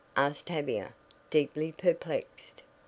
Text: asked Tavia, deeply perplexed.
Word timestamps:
asked 0.17 0.47
Tavia, 0.47 0.93
deeply 1.29 1.71
perplexed. 1.71 2.63